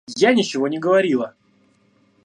[0.17, 1.35] Я ничего не говорила!